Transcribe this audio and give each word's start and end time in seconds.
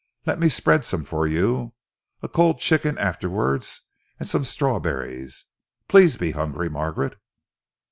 Let 0.25 0.39
me 0.39 0.49
spread 0.49 0.83
some 0.83 1.03
for 1.05 1.27
you. 1.27 1.75
A 2.23 2.27
cold 2.27 2.57
chicken 2.59 2.97
afterwards, 2.97 3.81
and 4.19 4.27
some 4.27 4.43
strawberries. 4.43 5.45
Please 5.87 6.17
be 6.17 6.31
hungry, 6.31 6.69
Margaret." 6.69 7.19